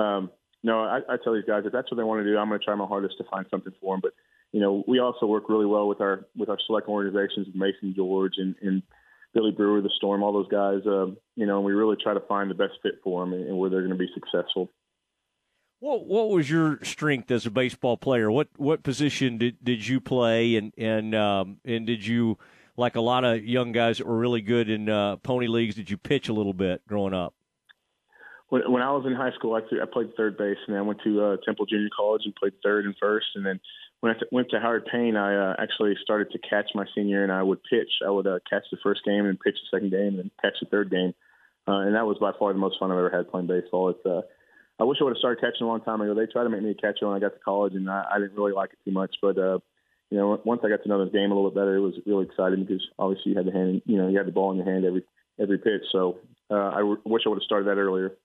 um, 0.00 0.30
no, 0.62 0.80
I, 0.80 1.00
I 1.08 1.16
tell 1.22 1.34
these 1.34 1.44
guys 1.44 1.62
if 1.64 1.72
that's 1.72 1.90
what 1.90 1.96
they 1.96 2.04
want 2.04 2.22
to 2.22 2.30
do, 2.30 2.38
I'm 2.38 2.48
going 2.48 2.60
to 2.60 2.64
try 2.64 2.74
my 2.74 2.86
hardest 2.86 3.16
to 3.18 3.24
find 3.24 3.46
something 3.50 3.72
for 3.80 3.94
them. 3.94 4.00
But 4.02 4.12
you 4.52 4.60
know, 4.60 4.82
we 4.86 4.98
also 4.98 5.26
work 5.26 5.48
really 5.48 5.66
well 5.66 5.86
with 5.86 6.00
our 6.00 6.26
with 6.36 6.48
our 6.48 6.58
select 6.66 6.88
organizations, 6.88 7.46
Mason 7.54 7.94
George 7.94 8.34
and, 8.36 8.54
and 8.60 8.82
Billy 9.32 9.52
Brewer, 9.52 9.80
the 9.80 9.90
Storm, 9.96 10.22
all 10.22 10.32
those 10.32 10.48
guys. 10.48 10.86
Uh, 10.86 11.06
you 11.36 11.46
know, 11.46 11.58
and 11.58 11.64
we 11.64 11.72
really 11.72 11.96
try 12.02 12.14
to 12.14 12.20
find 12.20 12.50
the 12.50 12.54
best 12.54 12.74
fit 12.82 13.00
for 13.04 13.24
them 13.24 13.32
and, 13.32 13.46
and 13.46 13.58
where 13.58 13.70
they're 13.70 13.86
going 13.86 13.92
to 13.92 13.98
be 13.98 14.10
successful. 14.12 14.68
What 15.78 16.04
what 16.06 16.28
was 16.30 16.50
your 16.50 16.78
strength 16.82 17.30
as 17.30 17.46
a 17.46 17.50
baseball 17.50 17.96
player? 17.96 18.30
What 18.30 18.48
what 18.56 18.82
position 18.82 19.38
did, 19.38 19.56
did 19.62 19.86
you 19.86 20.00
play, 20.00 20.56
and 20.56 20.74
and 20.76 21.14
um, 21.14 21.58
and 21.64 21.86
did 21.86 22.04
you 22.04 22.36
like 22.76 22.96
a 22.96 23.00
lot 23.00 23.24
of 23.24 23.44
young 23.44 23.72
guys 23.72 23.98
that 23.98 24.06
were 24.06 24.18
really 24.18 24.40
good 24.40 24.68
in 24.68 24.88
uh, 24.88 25.16
pony 25.16 25.46
leagues? 25.46 25.76
Did 25.76 25.90
you 25.90 25.96
pitch 25.96 26.28
a 26.28 26.32
little 26.32 26.52
bit 26.52 26.86
growing 26.86 27.14
up? 27.14 27.34
When, 28.48 28.70
when 28.70 28.82
I 28.82 28.90
was 28.90 29.06
in 29.06 29.14
high 29.14 29.32
school, 29.32 29.54
I, 29.54 29.60
I 29.80 29.86
played 29.90 30.14
third 30.16 30.36
base, 30.36 30.58
and 30.66 30.76
I 30.76 30.82
went 30.82 31.00
to 31.04 31.22
uh, 31.22 31.36
Temple 31.44 31.66
Junior 31.66 31.88
College 31.96 32.22
and 32.24 32.34
played 32.34 32.54
third 32.62 32.84
and 32.84 32.94
first. 33.00 33.28
And 33.36 33.46
then 33.46 33.60
when 34.00 34.12
I 34.12 34.16
went 34.32 34.50
to 34.50 34.60
Howard 34.60 34.86
Payne, 34.90 35.16
I 35.16 35.52
uh, 35.52 35.56
actually 35.58 35.94
started 36.02 36.30
to 36.32 36.38
catch 36.38 36.70
my 36.74 36.86
senior, 36.94 37.22
and 37.22 37.30
I 37.30 37.42
would 37.42 37.62
pitch. 37.62 37.90
I 38.06 38.10
would 38.10 38.26
uh, 38.26 38.38
catch 38.48 38.64
the 38.70 38.78
first 38.82 39.04
game 39.04 39.26
and 39.26 39.38
pitch 39.38 39.56
the 39.56 39.76
second 39.76 39.90
game, 39.90 40.18
and 40.18 40.18
then 40.18 40.30
catch 40.40 40.54
the 40.60 40.66
third 40.66 40.90
game. 40.90 41.14
Uh, 41.68 41.80
and 41.80 41.94
that 41.94 42.06
was 42.06 42.16
by 42.18 42.32
far 42.38 42.52
the 42.52 42.58
most 42.58 42.78
fun 42.80 42.90
I've 42.90 42.98
ever 42.98 43.10
had 43.10 43.30
playing 43.30 43.46
baseball. 43.46 43.90
It's 43.90 44.04
uh, 44.06 44.22
I 44.80 44.84
wish 44.84 44.98
I 45.00 45.04
would 45.04 45.10
have 45.10 45.18
started 45.18 45.42
catching 45.42 45.66
a 45.66 45.68
long 45.68 45.82
time 45.82 46.00
ago. 46.00 46.14
They 46.14 46.26
tried 46.26 46.44
to 46.44 46.48
make 46.48 46.62
me 46.62 46.70
a 46.70 46.74
catcher 46.74 47.06
when 47.06 47.16
I 47.16 47.20
got 47.20 47.34
to 47.34 47.44
college, 47.44 47.74
and 47.74 47.88
I, 47.90 48.04
I 48.14 48.18
didn't 48.18 48.36
really 48.36 48.52
like 48.52 48.72
it 48.72 48.78
too 48.84 48.92
much. 48.92 49.16
But 49.20 49.36
uh, 49.36 49.58
you 50.08 50.16
know, 50.16 50.40
once 50.44 50.62
I 50.64 50.70
got 50.70 50.82
to 50.82 50.88
know 50.88 51.04
the 51.04 51.10
game 51.10 51.30
a 51.30 51.34
little 51.34 51.50
bit 51.50 51.56
better, 51.60 51.76
it 51.76 51.80
was 51.80 51.94
really 52.06 52.24
exciting 52.24 52.64
because 52.64 52.82
obviously 52.98 53.32
you 53.32 53.36
had 53.36 53.46
the 53.46 53.52
hand, 53.52 53.82
you 53.84 53.98
know, 53.98 54.08
you 54.08 54.16
had 54.16 54.26
the 54.26 54.32
ball 54.32 54.50
in 54.50 54.56
your 54.56 54.66
hand 54.66 54.86
every 54.86 55.04
every 55.38 55.58
pitch. 55.58 55.84
So 55.92 56.18
uh, 56.50 56.72
I 56.72 56.78
w- 56.78 57.00
wish 57.04 57.22
I 57.26 57.28
would 57.28 57.36
have 57.36 57.44
started 57.44 57.68
that 57.68 57.78
earlier. 57.78 58.16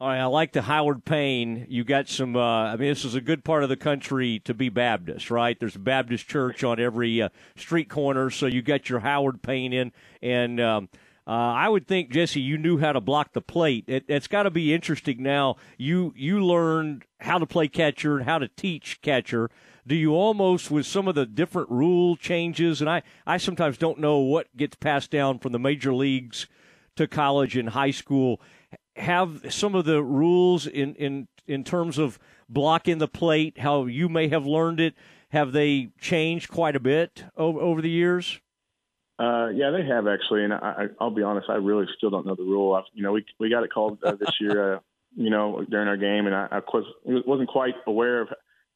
All 0.00 0.08
right, 0.08 0.18
I 0.18 0.24
like 0.24 0.52
the 0.52 0.62
Howard 0.62 1.04
Payne. 1.04 1.66
You 1.68 1.84
got 1.84 2.08
some. 2.08 2.34
Uh, 2.34 2.72
I 2.72 2.76
mean, 2.76 2.88
this 2.88 3.04
is 3.04 3.14
a 3.14 3.20
good 3.20 3.44
part 3.44 3.62
of 3.62 3.68
the 3.68 3.76
country 3.76 4.40
to 4.40 4.52
be 4.52 4.68
Baptist, 4.68 5.30
right? 5.30 5.58
There's 5.58 5.76
a 5.76 5.80
Baptist 5.80 6.26
church 6.26 6.64
on 6.64 6.80
every 6.80 7.22
uh, 7.22 7.28
street 7.56 7.88
corner, 7.88 8.28
so 8.28 8.46
you 8.46 8.62
got 8.62 8.88
your 8.88 8.98
Howard 8.98 9.42
Payne 9.42 9.72
in, 9.72 9.92
and 10.20 10.60
um, 10.60 10.88
uh, 11.24 11.30
I 11.30 11.68
would 11.68 11.86
think, 11.86 12.10
Jesse, 12.10 12.40
you 12.40 12.58
knew 12.58 12.78
how 12.78 12.92
to 12.92 13.00
block 13.00 13.32
the 13.32 13.40
plate. 13.40 13.84
It, 13.86 14.10
has 14.10 14.26
got 14.26 14.42
to 14.42 14.50
be 14.50 14.74
interesting 14.74 15.22
now. 15.22 15.56
You 15.78 16.12
you 16.16 16.44
learned 16.44 17.04
how 17.20 17.38
to 17.38 17.46
play 17.46 17.68
catcher 17.68 18.16
and 18.16 18.24
how 18.24 18.38
to 18.38 18.48
teach 18.48 19.00
catcher. 19.02 19.50
Do 19.86 19.94
you 19.94 20.14
almost, 20.14 20.70
with 20.70 20.86
some 20.86 21.06
of 21.06 21.14
the 21.14 21.26
different 21.26 21.70
rule 21.70 22.16
changes, 22.16 22.80
and 22.80 22.90
I, 22.90 23.02
I 23.24 23.36
sometimes 23.36 23.78
don't 23.78 23.98
know 23.98 24.18
what 24.18 24.56
gets 24.56 24.76
passed 24.76 25.10
down 25.12 25.38
from 25.38 25.52
the 25.52 25.58
major 25.58 25.94
leagues 25.94 26.46
to 26.96 27.06
college 27.06 27.56
and 27.56 27.70
high 27.70 27.90
school, 27.90 28.40
have 28.96 29.52
some 29.52 29.74
of 29.74 29.84
the 29.84 30.02
rules 30.02 30.66
in, 30.66 30.94
in, 30.96 31.28
in 31.46 31.64
terms 31.64 31.98
of 31.98 32.18
blocking 32.48 32.98
the 32.98 33.08
plate, 33.08 33.58
how 33.58 33.86
you 33.86 34.08
may 34.08 34.28
have 34.28 34.46
learned 34.46 34.80
it, 34.80 34.94
have 35.30 35.52
they 35.52 35.88
changed 36.00 36.50
quite 36.50 36.76
a 36.76 36.80
bit 36.80 37.24
over, 37.36 37.58
over 37.58 37.80
the 37.80 37.90
years? 37.90 38.40
Uh, 39.18 39.48
yeah, 39.48 39.70
they 39.70 39.86
have 39.86 40.06
actually, 40.06 40.42
and 40.44 40.52
I, 40.52 40.86
I'll 41.00 41.10
be 41.10 41.22
honest, 41.22 41.48
I 41.48 41.54
really 41.54 41.86
still 41.96 42.10
don't 42.10 42.26
know 42.26 42.34
the 42.34 42.42
rule. 42.42 42.74
I, 42.74 42.82
you 42.92 43.02
know, 43.02 43.12
we 43.12 43.24
we 43.38 43.50
got 43.50 43.62
it 43.62 43.72
called 43.72 43.98
uh, 44.02 44.16
this 44.16 44.32
year, 44.40 44.74
uh, 44.74 44.78
you 45.14 45.30
know, 45.30 45.64
during 45.70 45.86
our 45.86 45.96
game, 45.96 46.26
and 46.26 46.34
I, 46.34 46.48
I 46.50 46.58
was 46.58 46.84
wasn't 47.04 47.48
quite 47.48 47.74
aware 47.86 48.22
of 48.22 48.28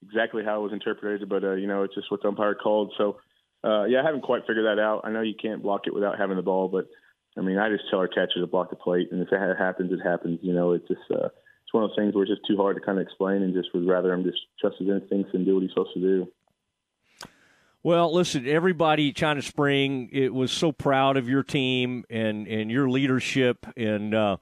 exactly 0.04 0.44
how 0.44 0.60
it 0.60 0.62
was 0.62 0.72
interpreted, 0.72 1.28
but 1.28 1.42
uh, 1.42 1.52
you 1.54 1.66
know, 1.66 1.82
it's 1.82 1.94
just 1.94 2.10
what 2.10 2.22
the 2.22 2.28
umpire 2.28 2.54
called. 2.54 2.92
So, 2.96 3.16
uh, 3.64 3.84
yeah, 3.84 4.02
I 4.02 4.04
haven't 4.04 4.22
quite 4.22 4.42
figured 4.46 4.66
that 4.66 4.80
out. 4.80 5.00
I 5.04 5.10
know 5.10 5.22
you 5.22 5.34
can't 5.40 5.62
block 5.62 5.86
it 5.86 5.94
without 5.94 6.18
having 6.18 6.36
the 6.36 6.42
ball, 6.42 6.68
but 6.68 6.86
I 7.38 7.42
mean, 7.42 7.58
I 7.58 7.68
just 7.68 7.84
tell 7.90 7.98
our 7.98 8.08
catcher 8.08 8.40
to 8.40 8.46
block 8.46 8.70
the 8.70 8.76
plate, 8.76 9.08
and 9.12 9.20
if 9.20 9.28
it 9.30 9.56
happens, 9.58 9.92
it 9.92 10.00
happens. 10.02 10.38
You 10.42 10.54
know, 10.54 10.72
it's 10.72 10.88
just 10.88 11.00
uh, 11.10 11.26
it's 11.26 11.72
one 11.72 11.84
of 11.84 11.90
those 11.90 11.96
things 11.96 12.14
where 12.14 12.24
it's 12.24 12.32
just 12.32 12.46
too 12.46 12.56
hard 12.56 12.76
to 12.76 12.82
kind 12.82 12.98
of 12.98 13.02
explain, 13.02 13.42
and 13.42 13.52
just 13.54 13.74
would 13.74 13.86
rather 13.86 14.12
him 14.12 14.24
just 14.24 14.38
trust 14.60 14.76
his 14.78 14.88
instincts 14.88 15.30
and 15.34 15.44
do 15.44 15.54
what 15.54 15.62
he's 15.62 15.70
supposed 15.70 15.94
to 15.94 16.00
do. 16.00 16.28
Well, 17.82 18.12
listen, 18.12 18.48
everybody, 18.48 19.12
China 19.12 19.42
Spring, 19.42 20.08
it 20.10 20.34
was 20.34 20.50
so 20.50 20.72
proud 20.72 21.16
of 21.16 21.28
your 21.28 21.44
team 21.44 22.04
and, 22.10 22.48
and 22.48 22.68
your 22.68 22.90
leadership. 22.90 23.64
And 23.76 24.12
uh, 24.12 24.38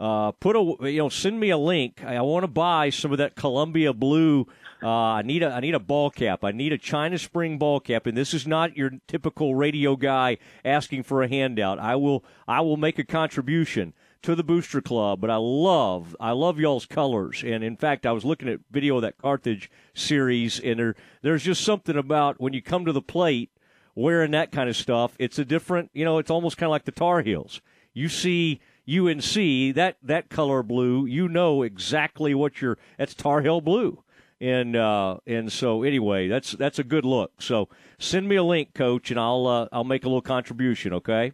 uh, 0.00 0.32
put 0.32 0.56
a 0.56 0.90
you 0.90 0.98
know, 0.98 1.08
send 1.08 1.40
me 1.40 1.50
a 1.50 1.58
link. 1.58 2.02
I, 2.04 2.16
I 2.16 2.20
want 2.20 2.44
to 2.44 2.48
buy 2.48 2.90
some 2.90 3.12
of 3.12 3.18
that 3.18 3.34
Columbia 3.34 3.92
blue. 3.92 4.46
Uh, 4.82 4.88
I 4.88 5.22
need 5.22 5.42
a 5.42 5.50
I 5.50 5.60
need 5.60 5.74
a 5.74 5.80
ball 5.80 6.10
cap. 6.10 6.44
I 6.44 6.52
need 6.52 6.72
a 6.72 6.78
China 6.78 7.18
Spring 7.18 7.58
ball 7.58 7.80
cap. 7.80 8.06
And 8.06 8.16
this 8.16 8.32
is 8.32 8.46
not 8.46 8.76
your 8.76 8.92
typical 9.08 9.54
radio 9.54 9.96
guy 9.96 10.38
asking 10.64 11.02
for 11.02 11.22
a 11.22 11.28
handout. 11.28 11.78
I 11.78 11.96
will 11.96 12.24
I 12.46 12.60
will 12.60 12.76
make 12.76 12.98
a 12.98 13.04
contribution 13.04 13.92
to 14.22 14.34
the 14.34 14.44
Booster 14.44 14.80
Club, 14.80 15.20
but 15.20 15.30
I 15.30 15.36
love 15.36 16.16
I 16.20 16.30
love 16.30 16.60
y'all's 16.60 16.86
colors. 16.86 17.42
And 17.44 17.64
in 17.64 17.76
fact, 17.76 18.06
I 18.06 18.12
was 18.12 18.24
looking 18.24 18.48
at 18.48 18.60
video 18.70 18.96
of 18.96 19.02
that 19.02 19.18
Carthage 19.18 19.70
series, 19.94 20.60
and 20.60 20.78
there 20.78 20.94
there's 21.22 21.42
just 21.42 21.64
something 21.64 21.96
about 21.96 22.40
when 22.40 22.52
you 22.52 22.62
come 22.62 22.84
to 22.84 22.92
the 22.92 23.02
plate 23.02 23.50
wearing 23.96 24.30
that 24.30 24.52
kind 24.52 24.68
of 24.68 24.76
stuff. 24.76 25.16
It's 25.18 25.40
a 25.40 25.44
different, 25.44 25.90
you 25.92 26.04
know, 26.04 26.18
it's 26.18 26.30
almost 26.30 26.56
kind 26.56 26.68
of 26.68 26.70
like 26.70 26.84
the 26.84 26.92
Tar 26.92 27.22
Heels. 27.22 27.60
You 27.92 28.08
see 28.08 28.60
UNC 28.88 29.74
that 29.74 29.96
that 30.02 30.30
color 30.30 30.62
blue, 30.62 31.06
you 31.06 31.28
know 31.28 31.62
exactly 31.62 32.34
what 32.34 32.60
you're. 32.60 32.78
That's 32.96 33.14
Tar 33.14 33.42
Heel 33.42 33.60
blue. 33.60 34.02
And 34.40 34.76
uh, 34.76 35.18
and 35.26 35.52
so 35.52 35.82
anyway, 35.82 36.28
that's 36.28 36.52
that's 36.52 36.78
a 36.78 36.84
good 36.84 37.04
look. 37.04 37.42
So 37.42 37.68
send 37.98 38.28
me 38.28 38.36
a 38.36 38.42
link, 38.42 38.72
coach, 38.72 39.10
and 39.10 39.18
I'll 39.18 39.46
uh, 39.46 39.68
I'll 39.72 39.84
make 39.84 40.04
a 40.04 40.08
little 40.08 40.22
contribution. 40.22 40.92
Okay. 40.94 41.32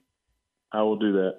I 0.72 0.82
will 0.82 0.96
do 0.96 1.12
that. 1.12 1.34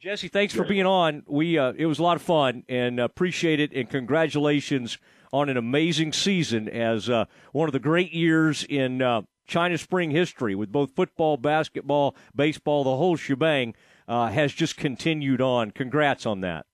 Jesse, 0.00 0.28
thanks 0.28 0.54
for 0.54 0.64
being 0.64 0.86
on. 0.86 1.22
We 1.28 1.58
uh, 1.58 1.74
it 1.76 1.84
was 1.84 1.98
a 1.98 2.02
lot 2.02 2.16
of 2.16 2.22
fun 2.22 2.64
and 2.68 2.98
appreciate 2.98 3.60
it, 3.60 3.72
and 3.74 3.88
congratulations 3.88 4.96
on 5.32 5.48
an 5.48 5.56
amazing 5.56 6.12
season 6.12 6.68
as 6.68 7.08
uh, 7.08 7.26
one 7.52 7.68
of 7.68 7.72
the 7.72 7.78
great 7.78 8.12
years 8.12 8.64
in 8.64 9.02
uh, 9.02 9.22
China 9.46 9.76
Spring 9.76 10.10
history 10.10 10.54
with 10.54 10.72
both 10.72 10.96
football, 10.96 11.36
basketball, 11.36 12.16
baseball, 12.34 12.84
the 12.84 12.96
whole 12.96 13.16
shebang 13.16 13.74
uh, 14.10 14.28
has 14.28 14.52
just 14.52 14.76
continued 14.76 15.40
on. 15.40 15.70
Congrats 15.70 16.26
on 16.26 16.40
that. 16.40 16.66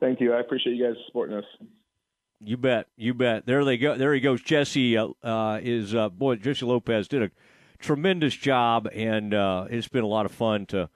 Thank 0.00 0.20
you. 0.20 0.34
I 0.34 0.40
appreciate 0.40 0.74
you 0.74 0.84
guys 0.84 0.96
supporting 1.06 1.36
us. 1.36 1.44
You 2.40 2.56
bet. 2.56 2.88
You 2.96 3.14
bet. 3.14 3.46
There 3.46 3.64
they 3.64 3.78
go. 3.78 3.96
There 3.96 4.12
he 4.12 4.20
goes. 4.20 4.42
Jesse 4.42 4.98
uh, 4.98 5.08
uh, 5.22 5.60
is 5.62 5.94
boy. 6.12 6.36
Jesse 6.36 6.66
Lopez 6.66 7.08
did 7.08 7.22
a 7.22 7.30
tremendous 7.78 8.34
job, 8.34 8.88
and 8.92 9.32
it's 9.70 9.88
been 9.88 10.04
a 10.04 10.08
lot 10.08 10.26
of 10.26 10.32
fun 10.32 10.66
to 10.66 10.90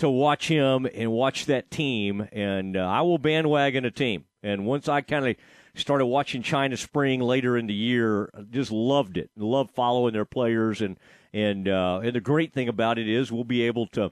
to 0.00 0.10
watch 0.10 0.48
him 0.48 0.88
and 0.92 1.12
watch 1.12 1.46
that 1.46 1.70
team. 1.70 2.26
And 2.32 2.76
uh, 2.76 2.80
I 2.80 3.02
will 3.02 3.18
bandwagon 3.18 3.84
a 3.84 3.90
team. 3.90 4.24
And 4.42 4.66
once 4.66 4.88
I 4.88 5.02
kind 5.02 5.26
of 5.26 5.36
started 5.74 6.06
watching 6.06 6.42
China 6.42 6.76
Spring 6.76 7.20
later 7.20 7.56
in 7.56 7.66
the 7.66 7.74
year, 7.74 8.30
just 8.50 8.72
loved 8.72 9.16
it. 9.16 9.30
Loved 9.36 9.70
following 9.70 10.14
their 10.14 10.24
players. 10.24 10.80
And 10.80 10.98
and 11.32 11.68
uh, 11.68 12.00
and 12.02 12.14
the 12.14 12.20
great 12.20 12.52
thing 12.52 12.68
about 12.68 12.98
it 12.98 13.08
is 13.08 13.30
we'll 13.30 13.44
be 13.44 13.62
able 13.62 13.86
to 13.88 14.10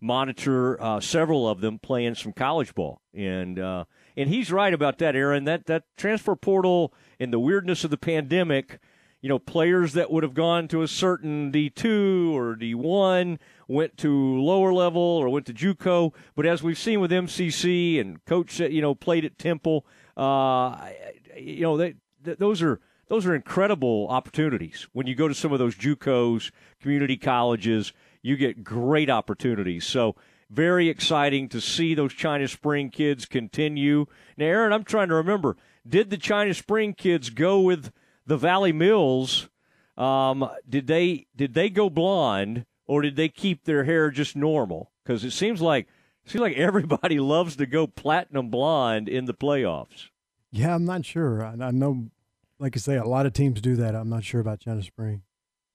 monitor 0.00 0.80
uh, 0.82 1.00
several 1.00 1.48
of 1.48 1.60
them 1.60 1.78
playing 1.78 2.14
some 2.14 2.32
college 2.32 2.74
ball. 2.74 3.00
And 3.14 3.58
uh, 3.58 3.84
and 4.16 4.28
he's 4.28 4.52
right 4.52 4.72
about 4.72 4.98
that, 4.98 5.16
Aaron. 5.16 5.44
That 5.44 5.66
that 5.66 5.84
transfer 5.96 6.36
portal 6.36 6.92
and 7.18 7.32
the 7.32 7.40
weirdness 7.40 7.84
of 7.84 7.90
the 7.90 7.96
pandemic 7.96 8.78
you 9.20 9.28
know, 9.28 9.38
players 9.38 9.94
that 9.94 10.10
would 10.10 10.22
have 10.22 10.34
gone 10.34 10.68
to 10.68 10.82
a 10.82 10.88
certain 10.88 11.50
D2 11.50 12.32
or 12.32 12.54
D1 12.54 13.38
went 13.66 13.96
to 13.98 14.40
lower 14.40 14.72
level 14.72 15.02
or 15.02 15.28
went 15.28 15.46
to 15.46 15.52
JUCO. 15.52 16.12
But 16.36 16.46
as 16.46 16.62
we've 16.62 16.78
seen 16.78 17.00
with 17.00 17.10
MCC 17.10 18.00
and 18.00 18.24
coach, 18.24 18.60
you 18.60 18.80
know, 18.80 18.94
played 18.94 19.24
at 19.24 19.38
Temple, 19.38 19.84
uh, 20.16 20.88
you 21.36 21.62
know, 21.62 21.76
they, 21.76 21.94
th- 22.24 22.38
those 22.38 22.62
are 22.62 22.80
those 23.08 23.24
are 23.24 23.34
incredible 23.34 24.06
opportunities. 24.10 24.86
When 24.92 25.06
you 25.06 25.14
go 25.14 25.28
to 25.28 25.34
some 25.34 25.52
of 25.52 25.58
those 25.58 25.74
JUCOs, 25.74 26.50
community 26.80 27.16
colleges, 27.16 27.94
you 28.22 28.36
get 28.36 28.64
great 28.64 29.10
opportunities. 29.10 29.84
So 29.84 30.16
very 30.50 30.88
exciting 30.88 31.48
to 31.50 31.60
see 31.60 31.94
those 31.94 32.14
China 32.14 32.48
Spring 32.48 32.90
kids 32.90 33.26
continue. 33.26 34.06
Now, 34.36 34.46
Aaron, 34.46 34.72
I'm 34.72 34.84
trying 34.84 35.08
to 35.08 35.14
remember, 35.14 35.56
did 35.86 36.10
the 36.10 36.16
China 36.16 36.54
Spring 36.54 36.94
kids 36.94 37.30
go 37.30 37.60
with– 37.60 37.92
the 38.28 38.36
Valley 38.36 38.72
Mills, 38.72 39.48
um, 39.96 40.48
did 40.68 40.86
they 40.86 41.26
did 41.34 41.54
they 41.54 41.70
go 41.70 41.90
blonde 41.90 42.66
or 42.86 43.02
did 43.02 43.16
they 43.16 43.28
keep 43.28 43.64
their 43.64 43.84
hair 43.84 44.10
just 44.10 44.36
normal? 44.36 44.92
Because 45.02 45.24
it 45.24 45.32
seems 45.32 45.60
like 45.60 45.88
it 46.24 46.30
seems 46.30 46.42
like 46.42 46.56
everybody 46.56 47.18
loves 47.18 47.56
to 47.56 47.66
go 47.66 47.86
platinum 47.86 48.50
blonde 48.50 49.08
in 49.08 49.24
the 49.24 49.34
playoffs. 49.34 50.10
Yeah, 50.52 50.74
I'm 50.74 50.84
not 50.84 51.04
sure. 51.04 51.42
I, 51.42 51.56
I 51.60 51.70
know, 51.70 52.10
like 52.58 52.76
I 52.76 52.80
say, 52.80 52.96
a 52.96 53.04
lot 53.04 53.26
of 53.26 53.32
teams 53.32 53.60
do 53.60 53.76
that. 53.76 53.94
I'm 53.94 54.10
not 54.10 54.24
sure 54.24 54.40
about 54.40 54.60
China 54.60 54.82
Spring. 54.82 55.22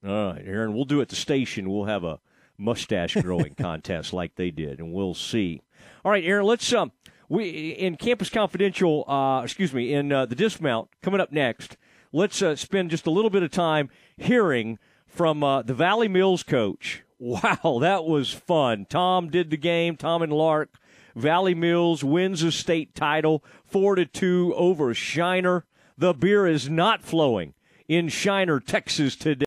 All 0.05 0.33
right, 0.33 0.43
Aaron, 0.45 0.73
we'll 0.73 0.85
do 0.85 0.99
it 0.99 1.03
at 1.03 1.09
the 1.09 1.15
station. 1.15 1.71
We'll 1.71 1.85
have 1.85 2.03
a 2.03 2.19
mustache 2.57 3.15
growing 3.15 3.55
contest 3.55 4.13
like 4.13 4.35
they 4.35 4.51
did, 4.51 4.79
and 4.79 4.93
we'll 4.93 5.13
see. 5.13 5.61
All 6.03 6.11
right, 6.11 6.23
Aaron, 6.23 6.45
let's 6.45 6.71
um 6.73 6.91
we 7.29 7.69
in 7.71 7.95
Campus 7.95 8.29
Confidential, 8.29 9.09
uh, 9.09 9.41
excuse 9.43 9.73
me, 9.73 9.93
in 9.93 10.11
uh, 10.11 10.25
the 10.25 10.35
dismount 10.35 10.89
coming 11.01 11.21
up 11.21 11.31
next. 11.31 11.77
Let's 12.11 12.41
uh, 12.41 12.55
spend 12.55 12.91
just 12.91 13.07
a 13.07 13.11
little 13.11 13.31
bit 13.31 13.41
of 13.41 13.51
time 13.51 13.89
hearing 14.17 14.77
from 15.07 15.43
uh, 15.43 15.63
the 15.63 15.73
Valley 15.73 16.07
Mills 16.07 16.43
coach. 16.43 17.03
Wow, 17.19 17.79
that 17.79 18.03
was 18.03 18.33
fun. 18.33 18.85
Tom 18.89 19.29
did 19.29 19.49
the 19.49 19.55
game. 19.55 19.95
Tom 19.95 20.21
and 20.23 20.33
Lark. 20.33 20.77
Valley 21.15 21.55
Mills 21.55 22.03
wins 22.03 22.43
a 22.43 22.51
state 22.51 22.95
title, 22.95 23.41
four 23.63 23.95
to 23.95 24.05
two 24.05 24.53
over 24.57 24.93
Shiner. 24.93 25.65
The 25.97 26.13
beer 26.13 26.45
is 26.45 26.69
not 26.69 27.01
flowing 27.01 27.53
in 27.87 28.09
Shiner, 28.09 28.59
Texas 28.59 29.15
today. 29.15 29.39